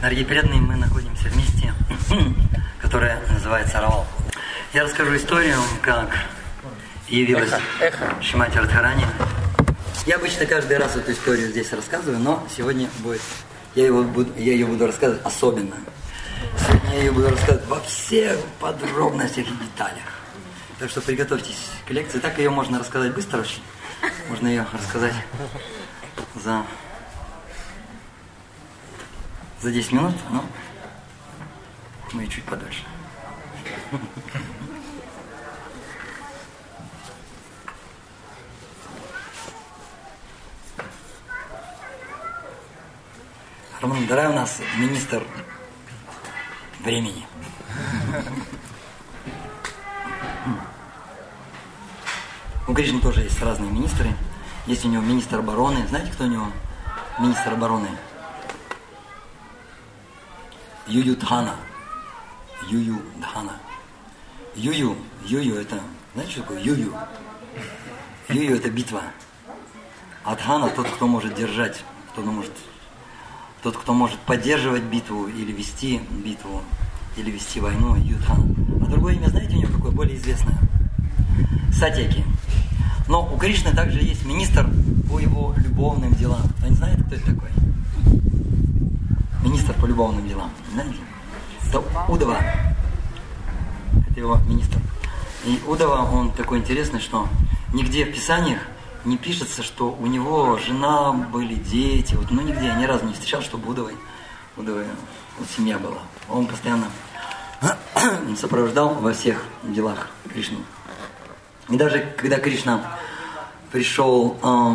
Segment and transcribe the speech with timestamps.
[0.00, 1.74] Дорогие преданные, мы находимся в месте,
[2.80, 4.06] которое называется Равал.
[4.72, 6.08] Я расскажу историю, как
[7.08, 7.50] явилась
[8.20, 9.04] Шимати Радхарани.
[10.06, 13.20] Я обычно каждый раз эту историю здесь рассказываю, но сегодня будет,
[13.74, 15.74] я, его буду, я ее буду рассказывать особенно.
[16.64, 20.22] Сегодня я ее буду рассказывать во всех подробностях и деталях.
[20.78, 22.20] Так что приготовьтесь к лекции.
[22.20, 23.62] Так ее можно рассказать быстро очень.
[24.28, 25.14] Можно ее рассказать
[26.36, 26.62] за
[29.60, 30.44] за 10 минут, но
[32.12, 32.84] мы чуть подольше.
[43.80, 45.22] Роман Дарай у нас министр
[46.80, 47.26] времени.
[52.66, 54.14] У Кришны тоже есть разные министры.
[54.66, 55.86] Есть у него министр обороны.
[55.88, 56.52] Знаете, кто у него
[57.18, 57.88] министр обороны?
[60.88, 61.54] Юю Дхана.
[64.54, 64.96] Юю.
[65.26, 65.80] Юю, это,
[66.14, 66.92] знаете, что такое Юю?
[68.30, 69.02] Юю это битва.
[70.24, 72.52] А Дхана тот, кто может держать, кто может,
[73.62, 76.62] тот, кто может поддерживать битву или вести битву,
[77.16, 78.54] или вести войну, Юдхана.
[78.82, 80.58] А другое имя, знаете, у него какое более известное?
[81.72, 82.24] Сатьяки.
[83.08, 84.68] Но у Кришны также есть министр
[85.10, 86.42] по его любовным делам.
[86.58, 87.50] Кто не знает, кто это такой?
[89.48, 90.98] Министр по любовным делам, знаете?
[91.66, 92.38] Это Удова.
[94.10, 94.78] Это его министр.
[95.44, 97.26] И Удова, он такой интересный, что
[97.72, 98.60] нигде в Писаниях
[99.04, 102.14] не пишется, что у него жена, были дети.
[102.14, 103.94] Вот, ну, нигде, я ни разу не встречал, чтобы Удовой,
[104.56, 104.84] Удовой
[105.38, 105.98] вот, семья была.
[106.28, 106.86] Он постоянно
[108.36, 110.58] сопровождал во всех делах Кришну.
[111.70, 112.98] И даже когда Кришна
[113.72, 114.74] пришел э,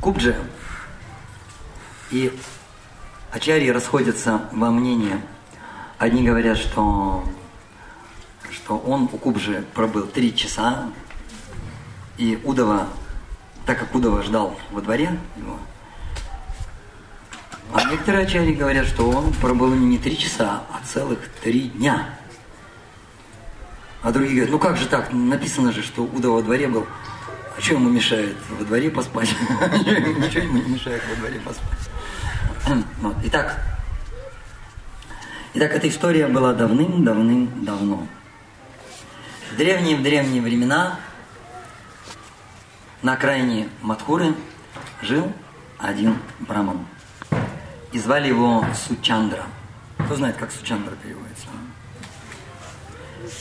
[0.00, 0.36] Кубджи,
[2.10, 2.32] и
[3.36, 5.20] Ачарьи расходятся во мнении.
[5.98, 7.22] Одни говорят, что,
[8.50, 10.90] что он у Кубжи пробыл три часа,
[12.16, 12.86] и Удова,
[13.66, 15.58] так как Удова ждал во дворе его,
[17.74, 22.08] а некоторые ачарьи говорят, что он пробыл не три часа, а целых три дня.
[24.00, 26.86] А другие говорят, ну как же так, написано же, что Удова во дворе был.
[27.54, 29.28] А что ему мешает во дворе поспать?
[29.60, 31.95] Ничего ему не мешает во дворе поспать.
[33.00, 33.16] Вот.
[33.22, 33.60] Итак,
[35.54, 38.06] итак, эта история была давным-давным-давно.
[39.52, 40.98] В древние-древние времена
[43.02, 44.34] на окраине Мадхуры
[45.00, 45.32] жил
[45.78, 46.86] один браман.
[47.92, 49.44] И звали его Сучандра.
[49.98, 51.46] Кто знает, как Сучандра переводится?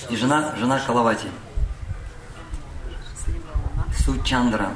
[0.10, 1.28] И жена, жена Калавати.
[3.98, 4.72] Сучандра.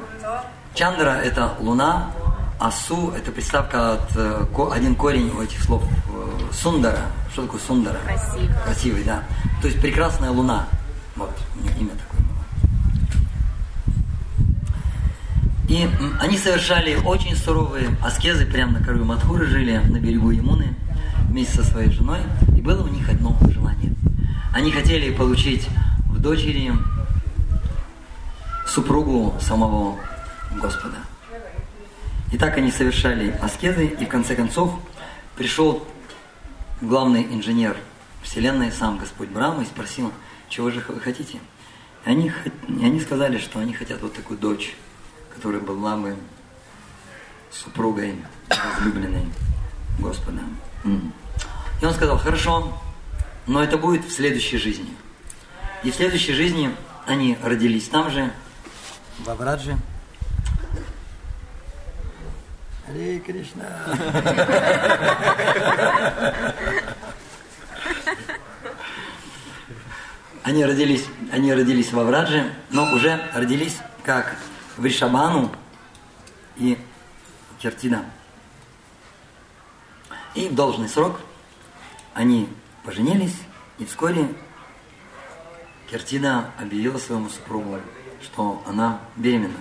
[0.73, 2.11] Чандра– это луна,
[2.59, 7.03] Асу– это приставка от э, один корень у этих слов э, сундара.
[7.31, 7.99] Что такое сундара?
[8.05, 8.49] Красивый.
[8.65, 9.23] Красивый, да.
[9.61, 10.67] То есть прекрасная луна.
[11.15, 11.31] Вот,
[11.79, 12.43] имя такое было.
[15.69, 15.89] И
[16.19, 20.75] они совершали очень суровые аскезы, прямо на краю Мадхуры жили, на берегу Ямуны,
[21.29, 22.19] вместе со своей женой.
[22.57, 23.93] И было у них одно желание.
[24.53, 25.65] Они хотели получить
[26.07, 26.73] в дочери
[28.67, 29.95] супругу самого
[30.61, 30.97] Господа.
[32.31, 34.73] И так они совершали аскезы, и в конце концов
[35.35, 35.87] пришел
[36.81, 37.77] главный инженер
[38.21, 40.13] Вселенной, сам Господь Брама, и спросил,
[40.47, 41.39] чего же вы хотите?
[42.05, 42.31] И они,
[42.67, 44.75] и они сказали, что они хотят вот такую дочь,
[45.33, 46.15] которая была бы
[47.51, 48.15] супругой
[48.49, 49.25] возлюбленной
[49.99, 50.41] Господа.
[50.83, 52.79] И он сказал, хорошо,
[53.47, 54.89] но это будет в следующей жизни.
[55.83, 56.75] И в следующей жизни
[57.07, 58.31] они родились там же,
[59.19, 59.77] в Аврадже,
[62.89, 63.67] Харе Кришна.
[70.43, 74.35] Они родились, они родились во Врадже, но уже родились как
[74.77, 75.51] Вришабану
[76.55, 76.79] и
[77.59, 78.05] Кертина.
[80.33, 81.19] И в должный срок
[82.15, 82.49] они
[82.83, 83.35] поженились,
[83.77, 84.33] и вскоре
[85.91, 87.79] Кертина объявила своему супругу,
[88.23, 89.59] что она беременна.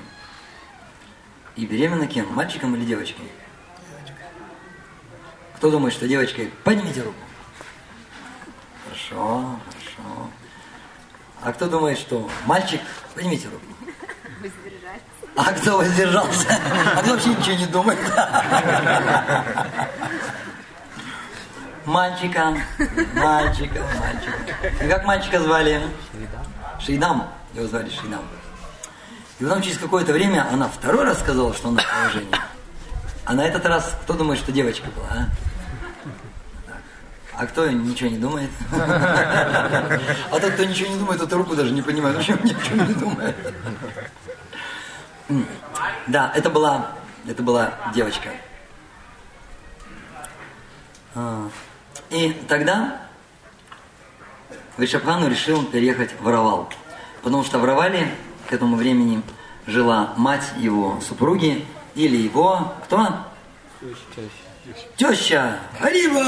[1.58, 2.32] И беременна кем?
[2.34, 3.24] Мальчиком или девочкой?
[3.90, 4.22] Девочка.
[5.56, 6.52] Кто думает, что девочкой?
[6.62, 7.18] Поднимите руку.
[8.84, 10.30] Хорошо, хорошо.
[11.42, 12.80] А кто думает, что мальчик?
[13.12, 13.64] Поднимите руку.
[14.40, 15.02] Воздержаться.
[15.34, 16.60] А кто воздержался?
[16.94, 17.98] А кто вообще ничего не думает?
[21.86, 22.56] Мальчика,
[23.16, 24.84] мальчика, мальчика.
[24.84, 25.82] И как мальчика звали?
[26.78, 27.28] Шейдам.
[27.52, 28.22] Его звали Шейдам.
[29.38, 32.34] И потом через какое-то время она второй раз сказала, что она в положении.
[33.24, 35.28] А на этот раз кто думает, что девочка была, а?
[37.34, 38.50] А кто ничего не думает?
[38.72, 43.36] А тот, кто ничего не думает, тот руку даже не понимает, вообще ничего не думает.
[46.08, 46.92] Да, это была,
[47.28, 48.30] это была девочка.
[51.14, 51.48] А,
[52.10, 53.02] и тогда
[54.76, 56.72] Вишабхану решил переехать в Равал.
[57.22, 58.14] Потому что в Равале
[58.48, 59.22] к этому времени
[59.66, 63.08] жила мать его супруги или его, кто?
[64.96, 65.58] Теща.
[65.80, 66.24] Арива!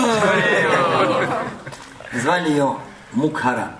[2.12, 2.76] Звали ее
[3.12, 3.72] Мукхара.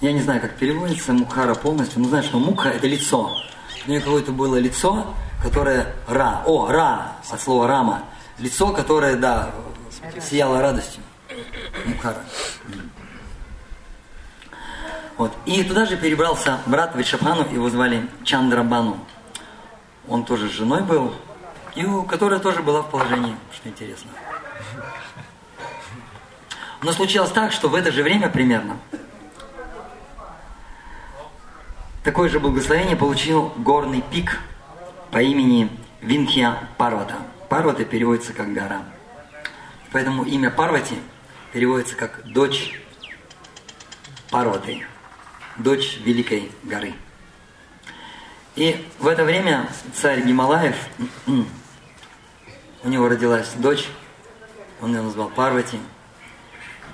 [0.00, 3.30] Я не знаю, как переводится Мукхара полностью, но знаю, что Мукха это лицо.
[3.86, 6.42] У нее какое-то было лицо, которое Ра.
[6.44, 8.04] О, Ра, от слова Рама.
[8.38, 9.50] Лицо, которое, да,
[10.20, 11.02] сияло радостью.
[11.86, 12.22] Мукхара.
[15.22, 15.30] Вот.
[15.46, 18.98] И туда же перебрался брат Вишапану, его звали Чандрабану.
[20.08, 21.14] Он тоже с женой был,
[21.76, 24.10] и у которой тоже была в положении, что интересно.
[26.82, 28.78] Но случилось так, что в это же время примерно
[32.02, 34.40] такое же благословение получил горный пик
[35.12, 35.70] по имени
[36.00, 37.14] Винхия Парвата.
[37.48, 38.82] Парвата переводится как гора.
[39.92, 40.96] Поэтому имя Парвати
[41.52, 42.82] переводится как дочь
[44.32, 44.84] Парваты,
[45.56, 46.94] дочь Великой горы.
[48.54, 50.76] И в это время царь Гималаев,
[51.26, 53.88] у него родилась дочь,
[54.80, 55.78] он ее назвал Парвати,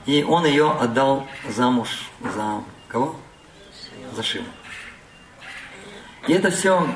[0.07, 3.17] и он ее отдал замуж за кого?
[4.15, 4.47] За Шиву.
[6.27, 6.87] И это все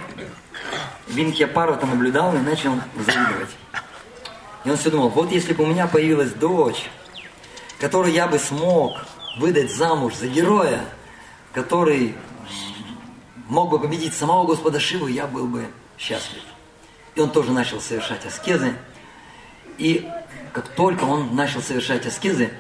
[1.08, 3.50] Винхия Парвата наблюдал и начал завидовать.
[4.65, 6.88] И он все думал, вот если бы у меня появилась дочь,
[7.81, 9.05] которую я бы смог
[9.38, 10.85] выдать замуж за героя,
[11.53, 12.15] который
[13.49, 15.67] мог бы победить самого Господа Шиву, я был бы
[15.99, 16.43] счастлив.
[17.15, 18.75] И он тоже начал совершать аскезы.
[19.79, 20.09] И
[20.53, 22.53] как только он начал совершать аскезы,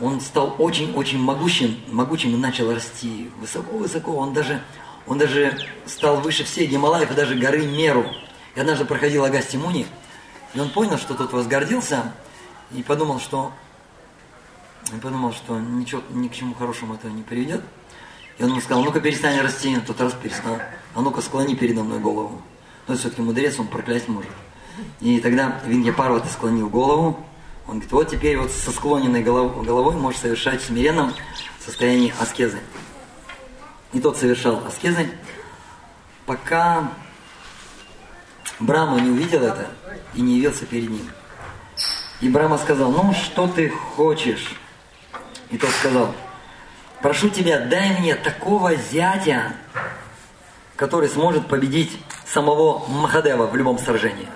[0.00, 4.12] он стал очень-очень могучим, могучим и начал расти высоко-высоко.
[4.12, 4.62] Он даже,
[5.06, 8.06] он даже стал выше всех Гималаев и даже горы Меру.
[8.54, 9.86] И однажды проходил Агасти Муни,
[10.54, 12.12] и он понял, что тот возгордился,
[12.72, 13.52] и подумал, что,
[14.92, 17.62] и подумал, что ничего, ни к чему хорошему это не приведет.
[18.38, 20.58] И он ему сказал, ну-ка перестань расти, тот раз перестал.
[20.94, 22.40] А ну-ка склони передо мной голову.
[22.86, 24.30] Но все-таки мудрец, он проклясть может.
[25.00, 27.18] И тогда Виндья Парвата склонил голову.
[27.66, 31.12] Он говорит, вот теперь вот со склоненной головой можешь совершать в смиренном
[31.64, 32.60] состоянии аскезы.
[33.92, 35.10] И тот совершал аскезы,
[36.24, 36.92] пока
[38.60, 39.68] Брама не увидел это
[40.14, 41.08] и не явился перед ним.
[42.20, 44.54] И Брама сказал, ну что ты хочешь?
[45.50, 46.14] И тот сказал,
[47.02, 49.52] прошу тебя, дай мне такого зятя,
[50.76, 54.28] который сможет победить самого Махадева в любом сражении.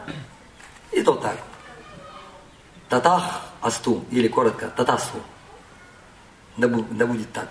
[0.90, 1.36] И то так.
[2.88, 5.16] Татах асту, или коротко, татасу.
[6.56, 7.48] Да, да будет так.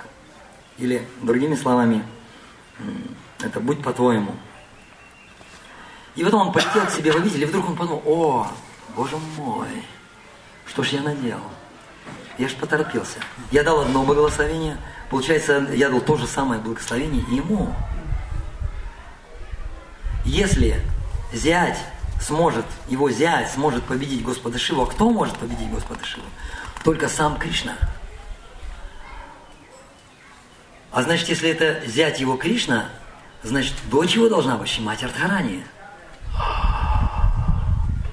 [0.77, 2.05] Или другими словами,
[3.39, 4.35] это будь по-твоему.
[6.15, 8.47] И потом он полетел к себе в обитель, и вдруг он подумал, о,
[8.95, 9.69] боже мой,
[10.65, 11.49] что ж я наделал?
[12.37, 13.19] Я же поторопился.
[13.51, 14.77] Я дал одно благословение,
[15.11, 17.75] получается, я дал то же самое благословение ему.
[20.23, 20.81] Если
[21.33, 21.77] зять
[22.21, 26.25] сможет, его зять сможет победить Господа Шиву, а кто может победить Господа Шиву?
[26.83, 27.75] Только сам Кришна.
[30.91, 32.85] А значит, если это зять его Кришна,
[33.43, 35.65] значит, дочь его должна быть мать Артхарани.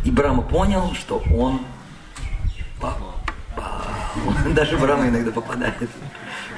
[0.04, 1.64] И Брама понял, что он
[4.54, 5.88] даже Брама иногда попадает.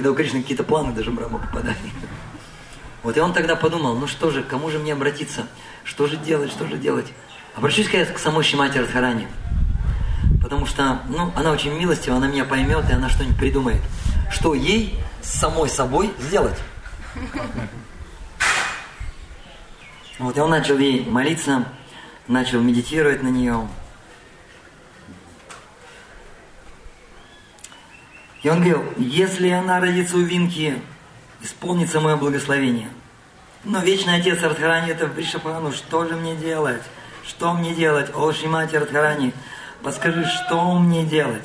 [0.01, 1.77] Когда у Кришны какие-то планы, даже Брама попадает.
[3.03, 5.47] Вот и он тогда подумал, ну что же, кому же мне обратиться?
[5.85, 7.13] Что же делать, что же делать?
[7.55, 9.29] Обращусь-ка я к самой Шимати Радхарани.
[10.43, 13.83] Потому что, ну, она очень милостива, она меня поймет, и она что-нибудь придумает.
[14.33, 16.57] Что ей с самой собой сделать?
[20.19, 21.67] Вот, и он начал ей молиться,
[22.27, 23.69] начал медитировать на нее.
[28.43, 30.81] И он говорил, если она родится у Винки,
[31.43, 32.89] исполнится мое благословение.
[33.65, 36.83] Но Вечный Отец Радхарани это Вришапану, что же мне делать?
[37.27, 38.11] Что мне делать?
[38.15, 39.35] О, Шимати Радхарани,
[39.83, 41.45] подскажи, что мне делать?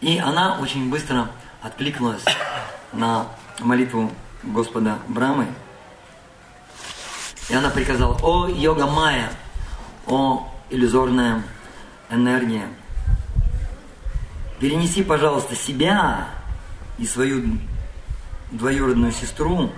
[0.00, 1.28] И она очень быстро
[1.62, 2.24] откликнулась
[2.92, 3.26] на
[3.60, 4.10] молитву
[4.42, 5.46] Господа Брамы.
[7.50, 9.30] И она приказала, о, йога Майя,
[10.06, 11.42] о, иллюзорная
[12.10, 12.68] энергия,
[14.60, 16.28] перенеси, пожалуйста, себя
[16.98, 17.58] и свою
[18.50, 19.70] двоюродную сестру,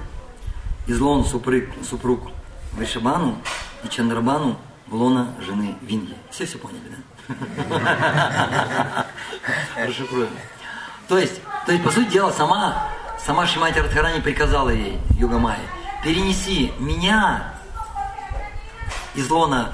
[0.87, 2.31] из лон супруг, супруг
[2.73, 3.37] Вришабану
[3.85, 6.15] и Чандрабану в лона жены Винги.
[6.31, 6.97] Все все поняли, да?
[9.77, 10.31] Расшифруем.
[11.09, 12.89] То есть, то есть, по сути дела, сама,
[13.25, 15.59] сама Шимати Радхарани приказала ей, Югамай,
[16.05, 17.55] перенеси меня
[19.15, 19.73] из лона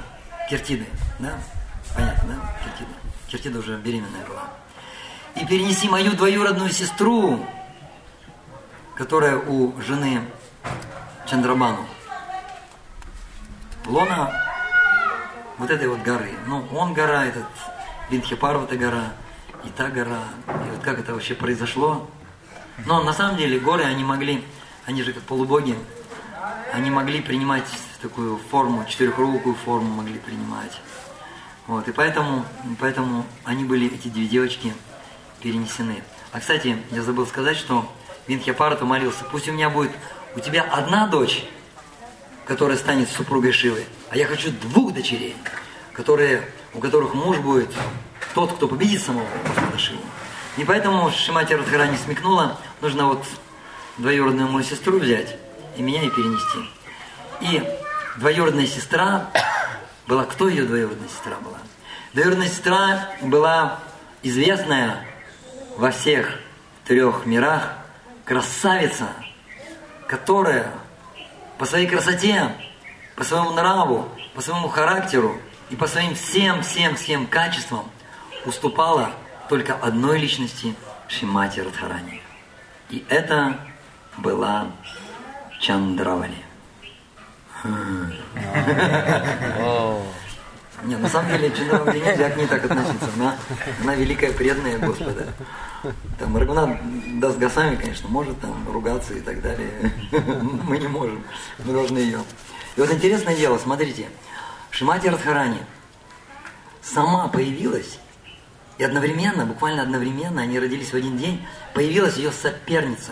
[0.49, 0.87] Киртиды,
[1.19, 1.33] да?
[1.95, 2.53] Понятно, да?
[2.63, 2.93] Киртида.
[3.27, 4.49] Киртида уже беременная была.
[5.35, 7.45] И перенеси мою двоюродную сестру,
[8.95, 10.21] которая у жены
[11.25, 11.85] Чандрабану.
[13.85, 14.31] Лона
[15.57, 16.31] вот этой вот горы.
[16.47, 17.45] Ну, он гора, этот
[18.09, 19.13] Винхипарвата гора,
[19.63, 20.23] и та гора.
[20.47, 22.07] И вот как это вообще произошло.
[22.85, 24.43] Но на самом деле горы, они могли,
[24.85, 25.77] они же как полубоги,
[26.73, 27.65] они могли принимать
[28.01, 30.81] такую форму, четырехрукую форму могли принимать.
[31.67, 32.45] Вот, и поэтому,
[32.79, 34.73] поэтому они были, эти две девочки,
[35.43, 36.01] перенесены.
[36.31, 37.87] А, кстати, я забыл сказать, что
[38.27, 39.91] Винхьяпарата молился, пусть у меня будет,
[40.35, 41.43] у тебя одна дочь,
[42.45, 45.35] которая станет супругой Шивы, а я хочу двух дочерей,
[45.91, 47.69] которые, у которых муж будет
[48.33, 50.01] тот, кто победит самого Господа Шиву.
[50.57, 53.23] И поэтому Шимати Радхарани смекнула, нужно вот
[53.97, 55.35] двоюродную мою сестру взять
[55.75, 56.69] и меня и перенести.
[57.41, 57.63] И
[58.17, 59.29] двоюродная сестра
[60.07, 61.57] была, кто ее двоюродная сестра была?
[62.13, 63.79] Двоюродная сестра была
[64.21, 65.05] известная
[65.77, 66.39] во всех
[66.85, 67.77] трех мирах
[68.25, 69.09] красавица,
[70.07, 70.71] которая
[71.57, 72.55] по своей красоте,
[73.15, 75.37] по своему нраву, по своему характеру
[75.69, 77.89] и по своим всем-всем-всем качествам
[78.45, 79.11] уступала
[79.49, 80.75] только одной личности
[81.07, 82.21] Шимати Радхарани.
[82.89, 83.59] И это
[84.17, 84.67] была
[85.59, 86.37] Чандравали.
[90.85, 93.09] Нет, на самом деле Чандравали нельзя к ней так относиться.
[93.15, 93.35] Она,
[93.81, 95.27] она великая преданная Господа.
[96.19, 96.77] Там Рагунат
[97.19, 99.69] даст Гасами, конечно, может там ругаться и так далее.
[100.63, 101.23] Мы не можем.
[101.59, 102.19] Мы должны ее.
[102.75, 104.07] И вот интересное дело, смотрите.
[104.71, 105.59] Шимати Радхарани
[106.81, 107.99] сама появилась,
[108.77, 113.11] и одновременно, буквально одновременно, они родились в один день, появилась ее соперница.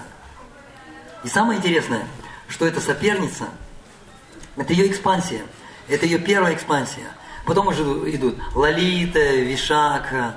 [1.24, 2.08] И самое интересное,
[2.48, 3.46] что эта соперница,
[4.58, 5.44] это ее экспансия,
[5.88, 7.06] это ее первая экспансия.
[7.46, 7.84] Потом уже
[8.16, 10.36] идут Лалита, Вишака,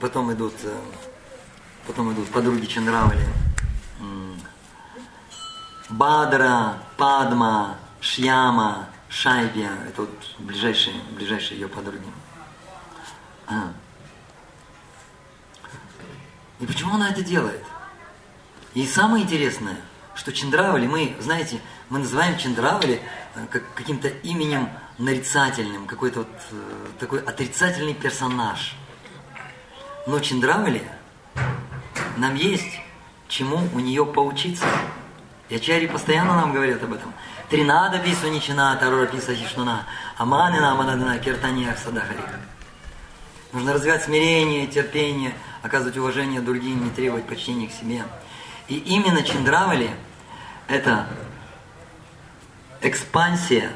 [0.00, 0.76] потом идут э,
[1.86, 3.24] потом идут подруги Чандравали,
[5.90, 12.06] Бадра, Падма, Шьяма, Шайбия, это вот ближайшие, ближайшие ее подруги.
[13.46, 13.72] А.
[16.58, 17.62] И почему она это делает?
[18.74, 19.76] И самое интересное,
[20.14, 21.60] что Чандравали, мы, знаете,
[21.90, 23.00] мы называем Чандравали
[23.34, 28.76] э, как каким-то именем нарицательным, какой-то вот э, такой отрицательный персонаж.
[30.06, 30.82] Но Чандравали
[32.16, 32.80] нам есть
[33.28, 34.66] чему у нее поучиться.
[35.48, 37.12] И постоянно нам говорят об этом.
[37.50, 39.86] Тринада пису ничина, тарора писа хишнуна,
[40.16, 42.40] аманы нам анадана киртания садахарика.
[43.52, 48.04] Нужно развивать смирение, терпение, оказывать уважение другим, не требовать почтения к себе.
[48.68, 49.90] И именно Чандравали–
[50.68, 51.06] это
[52.80, 53.70] экспансия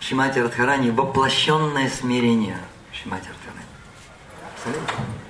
[0.00, 2.58] Шимати Радхарани, воплощенное смирение
[2.92, 4.86] Шимати Радхарани.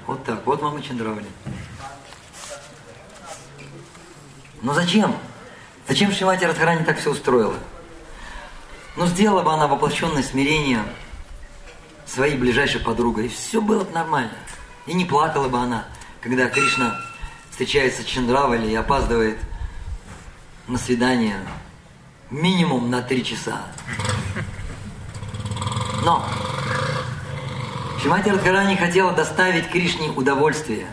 [0.07, 1.27] Вот так, вот мама Чандравали.
[4.63, 5.17] Но зачем?
[5.89, 7.59] Зачем Шимати Радхарани так все устроила?
[8.97, 10.83] Ну, сделала бы она воплощенное смирение
[12.07, 14.37] своей ближайшей подругой, и все было бы нормально.
[14.87, 15.87] И не плакала бы она,
[16.21, 17.01] когда Кришна
[17.51, 19.39] встречается с Чандравали и опаздывает
[20.69, 21.37] на свидание
[22.31, 23.63] минимум на три часа.
[26.05, 26.23] Но
[28.03, 30.87] Шимати Радхарани хотела доставить Кришне удовольствие.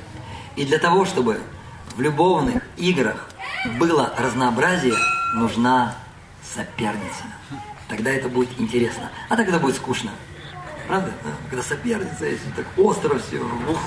[0.55, 1.41] И для того, чтобы
[1.97, 3.27] в любовных играх
[3.77, 4.95] было разнообразие,
[5.35, 5.95] нужна
[6.41, 7.23] соперница.
[7.89, 9.11] Тогда это будет интересно.
[9.27, 10.11] А тогда будет скучно.
[10.87, 11.11] Правда?
[11.25, 11.31] Да?
[11.49, 13.39] Когда соперница есть, так остро все.
[13.69, 13.79] Ух.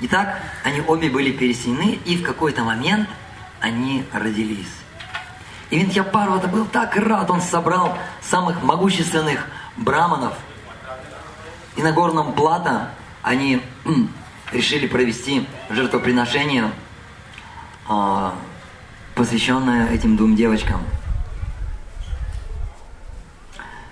[0.00, 3.08] Итак, они обе были переселены, и в какой-то момент
[3.60, 4.74] они родились.
[5.70, 9.46] И Винтья Парвата был так рад, он собрал самых могущественных
[9.76, 10.34] браманов–
[11.78, 12.88] и на горном плато
[13.22, 13.62] они
[14.52, 16.72] решили провести жертвоприношение,
[17.88, 18.34] а,
[19.14, 20.82] посвященное этим двум девочкам.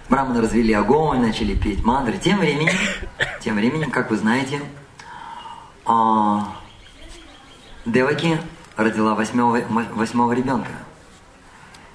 [0.09, 2.19] Браманы развели огонь, начали петь мантры.
[2.19, 2.75] Тем временем,
[3.41, 4.61] тем временем, как вы знаете,
[5.85, 6.57] а,
[7.85, 8.41] Деваки
[8.77, 9.61] родила восьмого,
[9.95, 10.73] восьмого ребенка.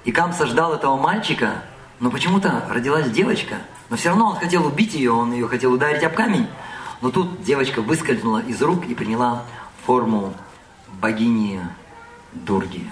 [0.03, 1.63] И Камса ждал этого мальчика,
[1.99, 3.55] но почему-то родилась девочка–
[3.91, 6.47] но все равно он хотел убить ее, он ее хотел ударить об камень.
[7.01, 9.43] Но тут девочка выскользнула из рук и приняла
[9.85, 10.33] форму
[11.01, 11.59] богини
[12.31, 12.89] Дурги.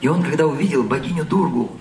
[0.00, 1.76] И он, когда увидел богиню Дургу,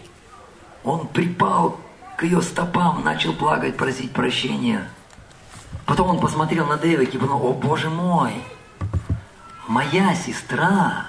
[0.83, 1.79] он припал
[2.17, 4.89] к ее стопам, начал плакать, просить прощения.
[5.85, 8.33] Потом он посмотрел на Девики и подумал, о боже мой,
[9.71, 11.05] моя сестра,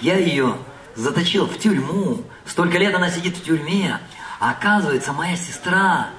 [0.00, 0.56] я ее
[0.94, 3.98] заточил в тюрьму, столько лет она сидит в тюрьме,
[4.38, 6.10] а оказывается, моя сестра,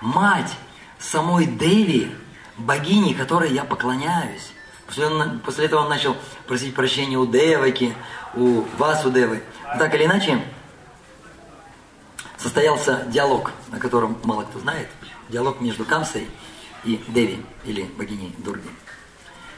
[0.00, 0.50] мать
[0.98, 2.10] самой Деви,
[2.56, 4.52] богини, которой я поклоняюсь.
[4.86, 5.06] После,
[5.44, 6.16] после этого он начал
[6.46, 7.94] просить прощения у Деваки,
[8.34, 9.42] у вас, у Девы.
[9.78, 10.42] Так или иначе,
[12.38, 14.88] состоялся диалог, о котором мало кто знает.
[15.28, 16.26] Диалог между Камсой
[16.84, 18.68] и Деви, или богиней Дурги.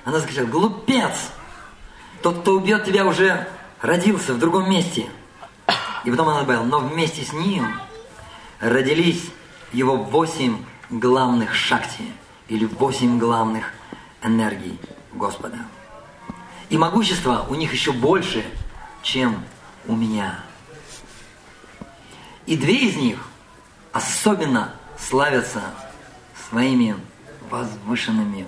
[0.05, 1.31] Она закричала, глупец!
[2.25, 3.47] Тот, кто убьет тебя, уже
[3.83, 5.11] родился в другом месте.
[6.05, 7.79] И потом она добавила, но вместе с ним
[8.61, 9.27] родились
[9.75, 12.05] его восемь главных шакти,
[12.49, 13.75] или восемь главных
[14.23, 14.81] энергий
[15.13, 15.59] Господа.
[16.71, 18.43] И могущество у них еще больше,
[19.03, 19.45] чем
[19.87, 20.43] у меня.
[22.47, 23.19] И две из них
[23.93, 25.61] особенно славятся
[26.49, 26.97] своими
[27.51, 28.47] возвышенными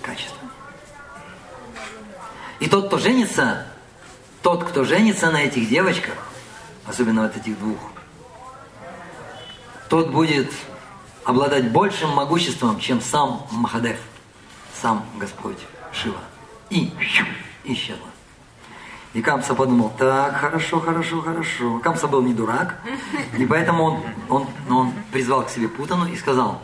[0.00, 0.59] качествами.
[2.60, 3.66] И тот, кто женится,
[4.42, 6.14] тот, кто женится на этих девочках,
[6.86, 7.78] особенно вот этих двух,
[9.88, 10.52] тот будет
[11.24, 13.98] обладать большим могуществом, чем сам Махадев,
[14.80, 15.58] сам Господь
[15.92, 16.20] Шива.
[16.68, 16.92] И
[17.64, 18.06] исчезла.
[19.12, 21.80] И Камса подумал, так, хорошо, хорошо, хорошо.
[21.80, 22.80] Камса был не дурак,
[23.36, 26.62] и поэтому он, он, он призвал к себе Путану и сказал,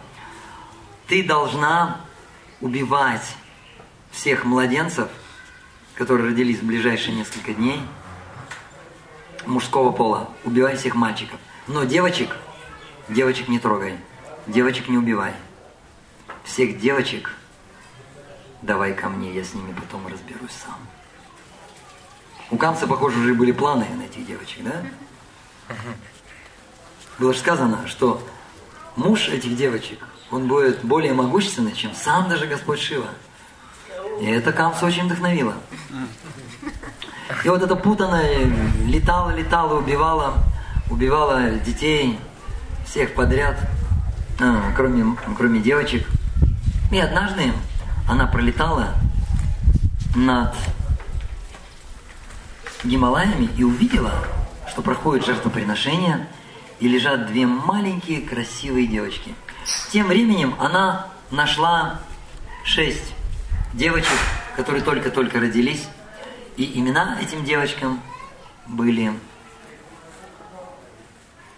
[1.09, 2.01] ты должна
[2.61, 3.35] убивать
[4.13, 5.09] всех младенцев,
[5.97, 7.81] которые родились в ближайшие несколько дней,
[9.47, 11.41] мужского пола, убивай всех мальчиков.
[11.67, 12.37] Но девочек,
[13.09, 13.99] девочек не трогай,
[14.47, 15.33] девочек не убивай.
[16.45, 17.33] Всех девочек
[18.63, 20.79] давай ко мне, я с ними потом разберусь сам.
[22.51, 24.83] У Камса, похоже, уже были планы на этих девочек, да?
[27.19, 28.23] Было же сказано, что
[28.95, 33.09] муж этих девочек, он будет более могущественный, чем сам даже Господь Шива.
[34.21, 35.55] И это Камса очень вдохновило.
[37.45, 38.51] И вот эта путаная
[38.85, 40.35] летала, летала, убивала,
[40.91, 42.19] убивала детей,
[42.87, 43.59] всех подряд,
[44.41, 46.07] а, кроме, кроме девочек.
[46.91, 47.53] И однажды
[48.09, 48.95] она пролетала
[50.15, 50.55] над
[52.85, 54.13] Гималаями и увидела,
[54.71, 56.27] что проходит жертвоприношение,
[56.79, 59.35] и лежат две маленькие красивые девочки.
[59.91, 62.01] Тем временем она нашла
[62.65, 63.15] шесть
[63.77, 64.19] девочек,
[64.57, 65.87] которые только-только родились,
[66.57, 68.01] и имена этим девочкам
[68.67, 69.13] были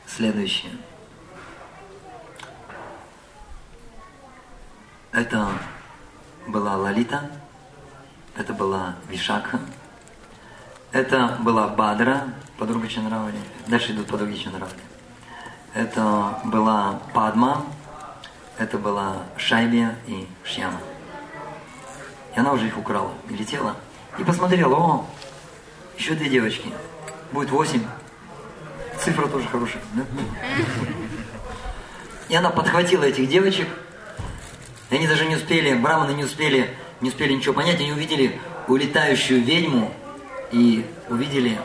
[0.06, 0.72] следующие.
[5.12, 5.48] Это
[6.46, 7.30] была Лалита,
[8.36, 9.60] это была Вишакха,
[10.90, 12.24] это была Бадра,
[12.58, 13.38] подруга Чандравали.
[13.68, 14.78] Дальше идут подруги Чандравали.
[15.74, 17.64] Это была Падма,
[18.58, 20.80] это была Шайбия и Шьяма.
[22.38, 23.74] И она уже их украла и летела.
[24.16, 25.06] И посмотрела, о,
[25.96, 26.72] еще две девочки.
[27.32, 27.82] Будет восемь.
[29.02, 29.82] Цифра тоже хорошая.
[29.94, 30.04] Да?
[32.28, 33.66] И она подхватила этих девочек.
[34.90, 37.80] И они даже не успели, браманы не успели, не успели ничего понять.
[37.80, 39.92] Они увидели улетающую ведьму,
[40.52, 41.58] и увидели,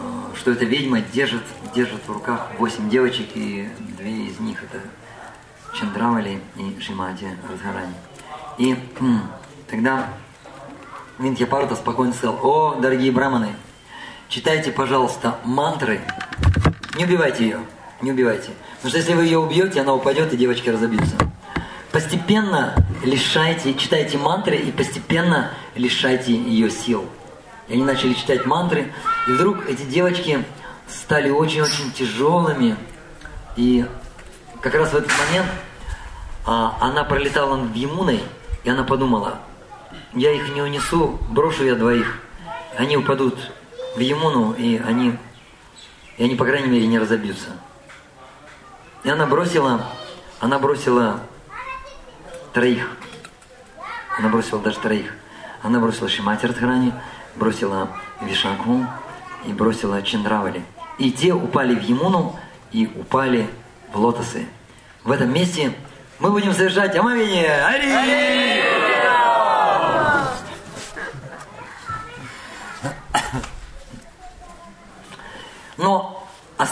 [0.00, 0.02] э,
[0.34, 4.80] что эта ведьма держит, держит в руках восемь девочек, и две из них это
[5.72, 7.94] Чандравали и Шимати Радхарани.
[8.58, 8.76] И
[9.72, 10.10] тогда
[11.18, 13.56] Винтьяпарта спокойно сказал, о, дорогие браманы,
[14.28, 16.02] читайте, пожалуйста, мантры,
[16.94, 17.60] не убивайте ее,
[18.02, 18.50] не убивайте.
[18.76, 21.16] Потому что если вы ее убьете, она упадет, и девочки разобьются.
[21.90, 27.06] Постепенно лишайте, читайте мантры и постепенно лишайте ее сил.
[27.68, 28.92] И они начали читать мантры.
[29.26, 30.44] И вдруг эти девочки
[30.86, 32.76] стали очень-очень тяжелыми.
[33.56, 33.86] И
[34.60, 35.48] как раз в этот момент
[36.44, 38.22] а, она пролетала над Емуной,
[38.64, 39.38] и она подумала,
[40.14, 42.18] я их не унесу, брошу я двоих.
[42.76, 43.50] Они упадут
[43.96, 45.16] в Емуну, и они,
[46.16, 47.50] и они, по крайней мере, не разобьются.
[49.04, 49.86] И она бросила,
[50.40, 51.20] она бросила
[52.52, 52.90] троих.
[54.18, 55.14] Она бросила даже троих.
[55.62, 56.92] Она бросила Шимати Радхарани,
[57.36, 57.88] бросила
[58.20, 58.86] Вишакху
[59.46, 60.64] и бросила Чендравали.
[60.98, 62.38] И те упали в Емуну
[62.72, 63.48] и упали
[63.92, 64.46] в лотосы.
[65.04, 65.72] В этом месте
[66.18, 67.64] мы будем совершать омовение.
[67.64, 68.62] Ари!
[68.62, 68.71] Но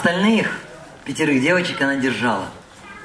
[0.01, 0.59] остальных
[1.05, 2.47] пятерых девочек она держала.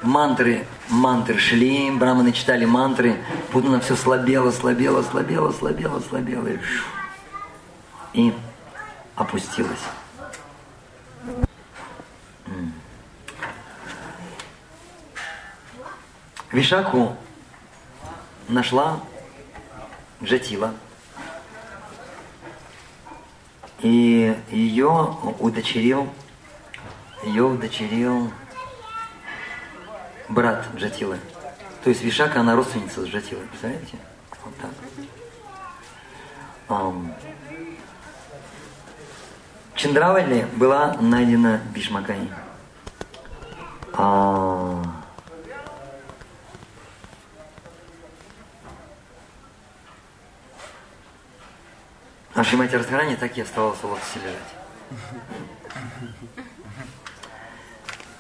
[0.02, 3.16] мантры, мантры шли, браманы читали мантры,
[3.52, 6.58] Путана все слабело, слабело, слабело, слабело, слабело, и,
[8.14, 8.34] и
[9.14, 9.84] опустилась.
[16.50, 17.14] Вишаку
[18.48, 19.00] нашла
[20.22, 20.72] Джатила.
[23.80, 26.08] И ее удочерил,
[27.26, 28.30] ее удочерил
[30.28, 31.18] брат Джатилы.
[31.82, 33.98] То есть Вишака, она родственница с Джатилой, представляете?
[34.44, 34.70] Вот так.
[36.68, 37.12] Um,
[39.74, 42.32] Чандравали была найдена Бишмакани.
[43.92, 44.82] А,
[52.34, 54.56] а Шимати Радхарани так и оставалась в лотосе лежать.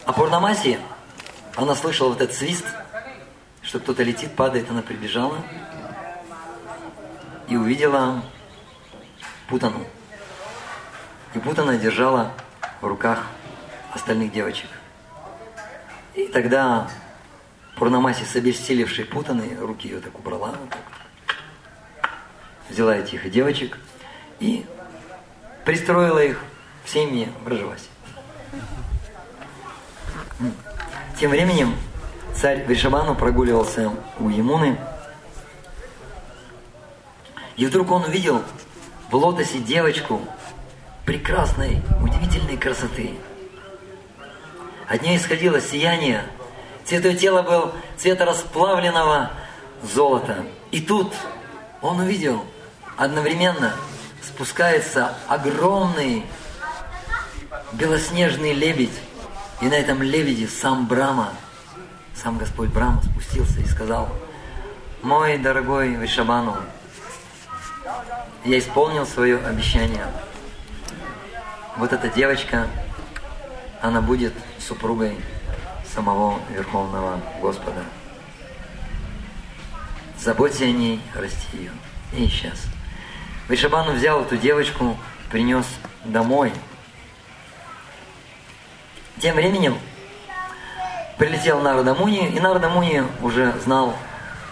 [0.06, 0.78] А Пурнамаси,
[1.56, 2.64] она слышала вот этот свист,
[3.60, 5.42] что кто-то летит, падает, она прибежала
[7.48, 8.22] и увидела
[9.48, 9.84] Путану.
[11.34, 12.32] И Путана держала
[12.80, 13.26] в руках
[13.92, 14.70] остальных девочек.
[16.14, 16.88] И тогда
[17.74, 22.12] Пурнамаси, с обессилевшей Путаной, руки ее так убрала, вот так,
[22.68, 23.76] взяла этих девочек
[24.38, 24.64] и
[25.64, 26.44] пристроила их
[26.84, 27.88] в семьи в Рожевасе.
[31.18, 31.74] Тем временем
[32.34, 34.78] царь Вришабану прогуливался у Емуны,
[37.56, 38.42] и вдруг он увидел
[39.10, 40.20] в лотосе девочку,
[41.06, 43.12] прекрасной, удивительной красоты.
[44.88, 46.22] От нее исходило сияние,
[46.84, 49.30] цвет ее тела был цвета расплавленного
[49.82, 50.44] золота.
[50.70, 51.12] И тут
[51.80, 52.44] он увидел
[52.96, 53.74] одновременно
[54.22, 56.24] спускается огромный
[57.72, 58.98] белоснежный лебедь.
[59.60, 61.32] И на этом лебеде сам Брама,
[62.14, 64.08] сам Господь Брама спустился и сказал,
[65.02, 66.56] «Мой дорогой Вишабану,
[68.44, 70.06] я исполнил свое обещание–
[71.76, 72.68] вот эта девочка,
[73.82, 75.14] она будет супругой
[75.94, 77.82] самого Верховного Господа.
[80.18, 81.72] Заботься о ней, расти ее.
[82.14, 82.64] И сейчас.
[83.48, 84.96] Вишабану взял эту девочку,
[85.30, 85.66] принес
[86.04, 86.50] домой.
[89.20, 89.78] Тем временем
[91.16, 93.96] прилетел Нарада Муни, и Нарада Муни уже знал,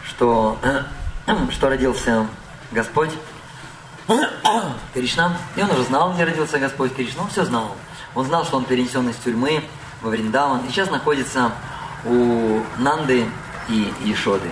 [0.06, 0.58] что,
[1.50, 2.26] что родился
[2.72, 3.10] Господь
[4.94, 5.36] Кришна.
[5.56, 7.24] И он уже знал, где родился Господь Кришна.
[7.24, 7.76] Он все знал.
[8.14, 9.62] Он знал, что он перенесен из тюрьмы
[10.00, 10.64] во Вриндаван.
[10.64, 11.52] И сейчас находится
[12.06, 13.26] у Нанды
[13.68, 14.50] и Ешоды.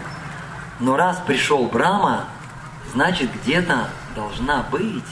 [0.78, 2.24] Но раз пришел Брама,
[2.92, 5.04] значит где-то должна быть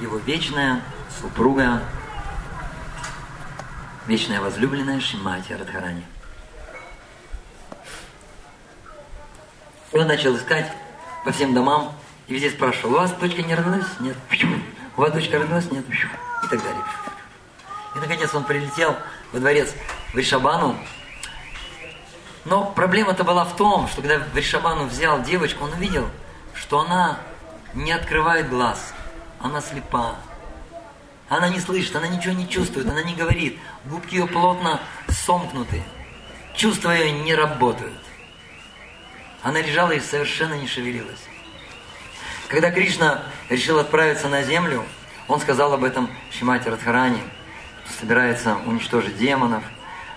[0.00, 0.80] его вечная
[1.20, 1.82] супруга,
[4.08, 6.02] вечная возлюбленная Шимати Радхарани.
[9.92, 10.72] И он начал искать
[11.26, 11.92] по всем домам,
[12.26, 13.86] и везде спрашивал, у вас дочка не родилась?
[14.00, 14.16] Нет.
[14.96, 15.70] У вас дочка родилась?
[15.70, 15.84] Нет.
[15.88, 16.82] И так далее.
[17.94, 18.96] И наконец он прилетел
[19.32, 19.74] во дворец
[20.12, 20.76] в Ришабану.
[22.46, 26.08] Но проблема-то была в том, что когда в Ришабану взял девочку, он увидел,
[26.54, 27.18] что она
[27.74, 28.94] не открывает глаз.
[29.40, 30.16] Она слепа.
[31.28, 33.58] Она не слышит, она ничего не чувствует, она не говорит.
[33.84, 35.82] Губки ее плотно сомкнуты.
[36.54, 38.00] Чувства ее не работают.
[39.42, 41.20] Она лежала и совершенно не шевелилась.
[42.48, 44.84] Когда Кришна решил отправиться на землю,
[45.28, 47.22] он сказал об этом Шимати Радхарани,
[47.84, 49.62] что собирается уничтожить демонов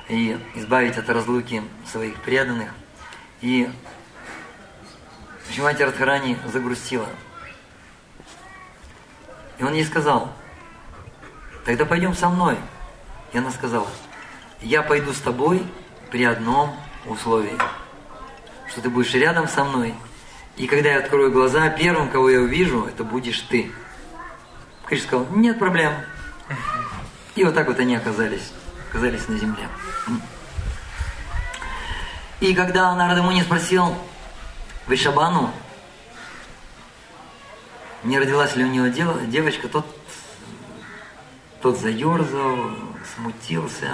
[0.08, 2.69] и избавить от разлуки своих преданных.
[3.41, 3.69] И
[5.54, 7.08] Шимати Радхарани загрустила.
[9.60, 10.34] И он ей сказал,
[11.65, 12.58] тогда пойдем со мной.
[13.34, 13.88] И она сказала,
[14.62, 15.65] я пойду с тобой
[16.10, 17.58] при одном условии,
[18.69, 19.95] что ты будешь рядом со мной
[20.58, 23.71] и когда я открою глаза, первым, кого я увижу, это будешь ты.
[24.86, 25.93] Кришна сказал, нет проблем.
[27.36, 28.52] И вот так вот они оказались,
[28.89, 29.67] оказались на земле.
[32.41, 33.95] И когда Нарада Муни спросил
[34.88, 35.52] Вишабану,
[38.04, 39.86] не родилась ли у него девочка, тот,
[41.62, 42.71] тот заерзал,
[43.15, 43.91] смутился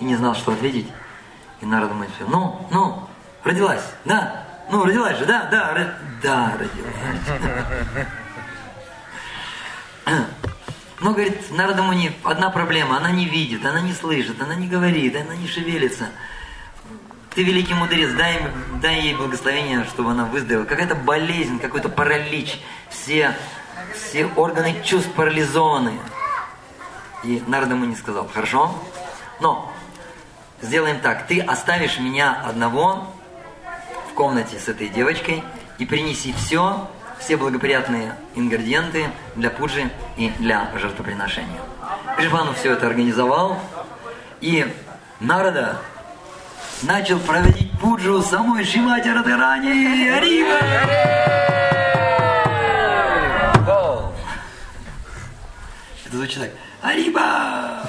[0.00, 0.88] и не знал, что ответить.
[1.60, 3.08] И Нарада Муни ну, ну,
[3.44, 5.48] родилась, да, ну, родилась же, да?
[5.50, 5.94] Да, ро...
[6.22, 6.94] да, родилась.
[11.00, 15.14] Но, говорит, Нарада Муни, одна проблема, она не видит, она не слышит, она не говорит,
[15.14, 16.08] она не шевелится.
[17.34, 18.50] Ты великий мудрец, дай,
[18.82, 20.64] дай ей благословение, чтобы она выздоровела.
[20.64, 22.58] Какая-то болезнь, какой-то паралич,
[22.90, 23.36] все,
[23.94, 25.92] все органы чувств парализованы.
[27.24, 28.74] И Нарада Муни сказал, хорошо,
[29.40, 29.72] но
[30.62, 33.12] сделаем так, ты оставишь меня одного
[34.10, 35.42] в комнате с этой девочкой
[35.78, 41.60] и принеси все, все благоприятные ингредиенты для пуджи и для жертвоприношения.
[42.18, 43.58] Шрипану все это организовал,
[44.40, 44.72] и
[45.20, 45.80] Народа
[46.82, 50.16] начал проводить пуджу самой Шимати Радharani.
[50.16, 51.17] Арива!
[56.08, 56.50] Это звучит так.
[56.80, 57.82] Ариба!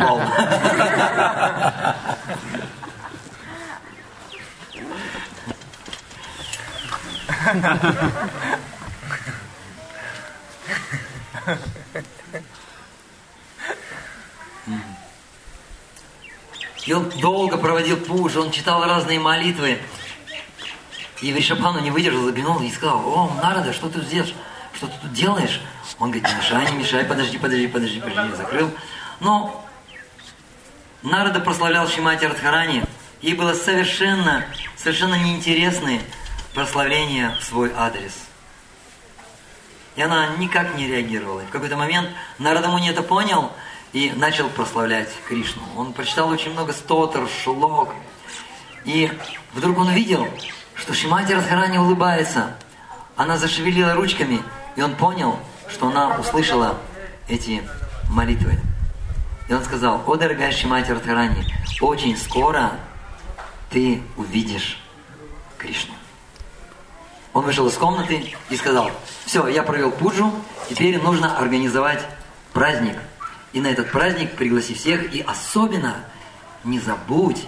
[0.00, 0.20] Пол.
[16.84, 19.78] И он долго проводил пуш, он читал разные молитвы.
[21.22, 24.34] И Вишапану не выдержал, заглянул и сказал, о, Нарада, что ты здесь,
[24.74, 25.60] что ты тут делаешь?
[25.98, 28.70] Он говорит, не мешай, не мешай, подожди, подожди, подожди, подожди, закрыл.
[29.20, 29.64] Но
[31.02, 32.84] Нарада прославлял Шимати Радхарани.
[33.22, 34.44] Ей было совершенно,
[34.76, 36.00] совершенно неинтересны
[36.52, 38.12] прославления в свой адрес.
[39.94, 41.40] И она никак не реагировала.
[41.40, 43.50] И в какой-то момент Нарада Муни это понял
[43.92, 45.62] и начал прославлять Кришну.
[45.76, 47.94] Он прочитал очень много стотер, шлок.
[48.84, 49.10] И
[49.54, 50.28] вдруг он увидел,
[50.74, 52.54] что Шимати Радхарани улыбается.
[53.16, 54.42] Она зашевелила ручками,
[54.76, 56.78] и он понял, что она услышала
[57.28, 57.62] эти
[58.10, 58.58] молитвы.
[59.48, 61.44] И он сказал, о, дорогая Шимати Радхарани,
[61.80, 62.72] очень скоро
[63.70, 64.80] ты увидишь
[65.58, 65.94] Кришну.
[67.32, 68.90] Он вышел из комнаты и сказал,
[69.24, 70.32] все, я провел пуджу,
[70.68, 72.02] теперь нужно организовать
[72.52, 72.96] праздник.
[73.52, 76.04] И на этот праздник пригласи всех, и особенно
[76.64, 77.46] не забудь,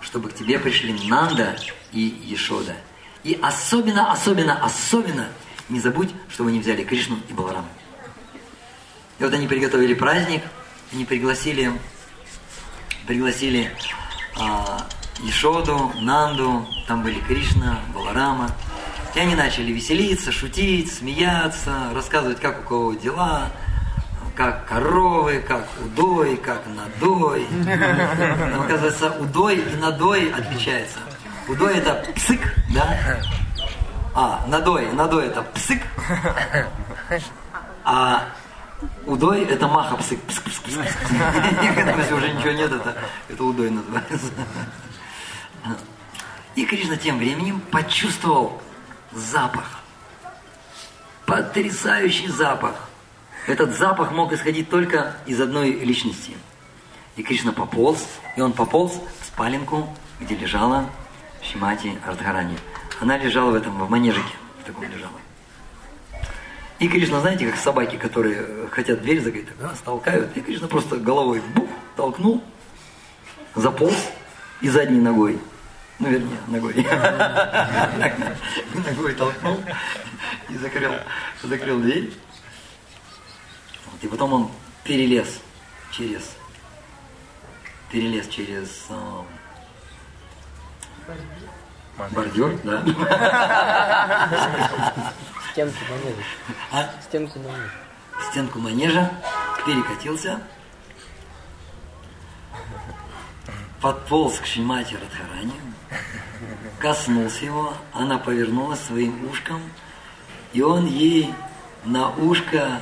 [0.00, 1.56] чтобы к тебе пришли Нанда
[1.92, 2.74] и Ешода.
[3.22, 5.28] И особенно, особенно, особенно
[5.70, 7.68] не забудь, чтобы они взяли Кришну и Балараму.
[9.18, 10.42] И вот они приготовили праздник,
[10.92, 11.72] они пригласили,
[13.06, 13.70] пригласили
[14.38, 14.86] а,
[15.22, 18.50] Ешоду, Нанду, там были Кришна, Баларама.
[19.14, 23.50] И они начали веселиться, шутить, смеяться, рассказывать, как у кого дела,
[24.36, 27.46] как коровы, как удой, как надой.
[27.50, 31.00] Но, оказывается, удой и надой отличается.
[31.48, 33.20] Удой это псык, да?
[34.14, 35.82] А, надой, надой это псык.
[37.84, 38.24] А
[39.06, 40.20] удой это маха псык.
[40.22, 40.84] Псык, псык, псык.
[41.98, 42.96] Если уже ничего нет, это,
[43.28, 44.32] это удой называется.
[46.56, 48.60] И Кришна тем временем почувствовал
[49.12, 49.80] запах.
[51.26, 52.74] Потрясающий запах.
[53.46, 56.36] Этот запах мог исходить только из одной личности.
[57.16, 59.88] И Кришна пополз, и он пополз в спаленку,
[60.20, 60.86] где лежала
[61.42, 62.58] Шимати Ардхарани.
[63.00, 65.12] Она лежала в этом, в манежике, в таком лежала.
[66.78, 71.42] И Кришна, знаете, как собаки, которые хотят дверь закрыть, да, столкают, и Кришна просто головой
[71.54, 72.42] бух, толкнул,
[73.54, 74.10] заполз
[74.60, 75.38] и задней ногой
[76.00, 76.74] ну, вернее, ногой.
[78.74, 79.62] Ногой толкнул
[80.48, 80.92] и закрыл,
[81.42, 82.12] закрыл дверь.
[84.00, 84.50] И потом он
[84.82, 85.40] перелез
[85.90, 86.36] через,
[87.92, 89.22] перелез через э,
[92.10, 92.82] бордюр, да.
[95.50, 96.24] Стенку манежа.
[96.72, 96.90] А?
[97.02, 97.70] Стенку манежа.
[98.30, 99.10] Стенку манежа,
[99.66, 100.40] перекатился,
[103.80, 105.54] подполз к Шимати Радхарани,
[106.78, 109.62] коснулся его, она повернулась своим ушком,
[110.52, 111.34] и он ей
[111.84, 112.80] на ушко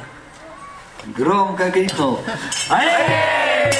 [1.07, 2.20] громко крикнул
[2.68, 3.72] «Аре!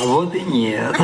[0.00, 0.94] А вот и нет.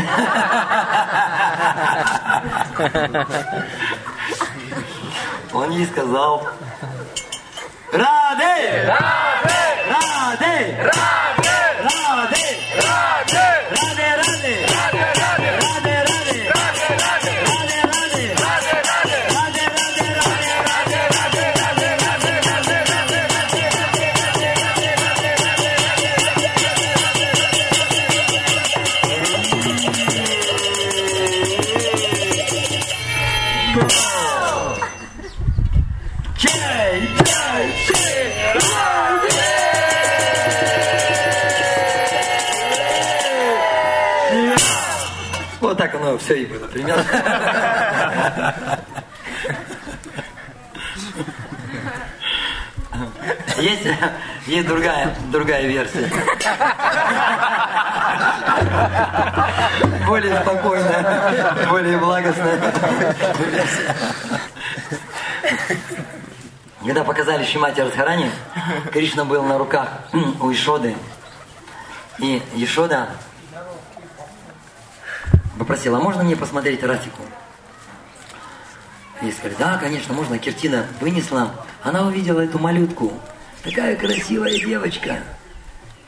[5.52, 6.46] Он ей сказал
[7.90, 8.86] Рады!
[8.86, 9.58] Рады!
[9.90, 10.76] Рады!
[10.78, 11.56] Рады!
[11.82, 12.44] Рады!
[12.76, 13.93] Рады!
[45.74, 47.04] Вот так оно все и было примерно.
[53.58, 53.88] Есть,
[54.46, 56.08] есть другая, другая версия.
[60.06, 62.56] Более спокойная, более благостная
[63.50, 63.96] версия.
[66.84, 68.30] Когда показали Шимати Радхарани,
[68.92, 69.88] Кришна был на руках
[70.40, 70.94] у Ишоды.
[72.20, 73.08] И Ешода
[75.64, 77.22] попросила, а можно мне посмотреть Ратику?
[79.22, 80.38] И сказали, да, конечно, можно.
[80.38, 81.54] Киртина вынесла.
[81.82, 83.12] Она увидела эту малютку.
[83.62, 85.20] Такая красивая девочка.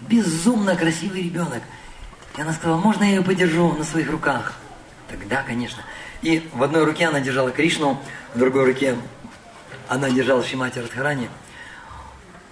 [0.01, 1.63] Безумно красивый ребенок.
[2.37, 4.55] И она сказала, можно я ее подержу на своих руках?
[5.09, 5.83] Тогда, конечно.
[6.21, 7.99] И в одной руке она держала Кришну,
[8.35, 8.97] в другой руке
[9.89, 11.31] она держала Шимати Радхарани.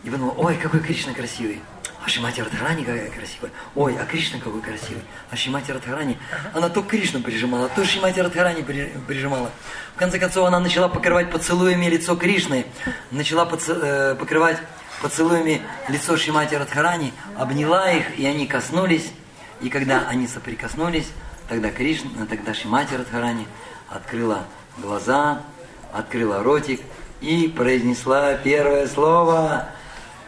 [0.05, 1.61] И подумала, ой, какой Кришна красивый.
[2.05, 3.51] А Шимати Радхарани какая красивая.
[3.75, 5.03] Ой, а Кришна какой красивый.
[5.31, 6.19] А Шимати Радхарани,
[6.53, 8.63] она то Кришну прижимала, то Шимати Радхарани
[9.09, 9.51] прижимала.
[9.95, 12.67] В конце концов, она начала покрывать поцелуями лицо Кришны,
[13.11, 14.59] начала поцел, э, покрывать
[15.01, 19.11] поцелуями лицо Шимати Радхарани, обняла их, и они коснулись.
[19.63, 21.09] И когда они соприкоснулись,
[21.49, 23.47] тогда Кришна, тогда Шимати Радхарани
[23.89, 24.45] открыла
[24.77, 25.41] глаза,
[25.91, 26.83] открыла ротик
[27.23, 29.69] и произнесла первое слово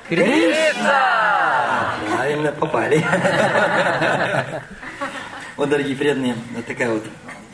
[0.08, 1.65] Кришна!
[2.08, 3.04] Правильно попали.
[5.56, 7.02] Вот, дорогие преданные, вот такая вот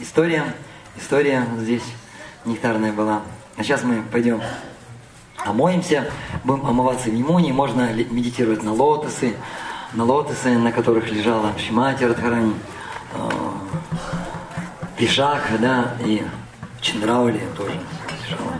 [0.00, 0.42] история.
[0.96, 1.84] История здесь
[2.44, 3.22] нектарная была.
[3.56, 4.42] А сейчас мы пойдем
[5.36, 6.10] омоемся,
[6.42, 9.36] будем омываться в Нимуне, можно медитировать на лотосы,
[9.92, 12.54] на лотосы, на которых лежала Шимати Радхарани,
[13.14, 13.30] э,
[14.96, 16.24] Пишак, да, и
[16.80, 17.80] Чандраули тоже
[18.24, 18.54] лежала.